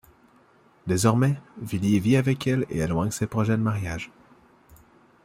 Désormais, 0.87 1.39
Villiers 1.61 1.99
vit 1.99 2.15
avec 2.15 2.47
elle 2.47 2.65
et 2.71 2.79
éloigne 2.79 3.11
ses 3.11 3.27
projets 3.27 3.55
de 3.55 3.61
mariage. 3.61 4.09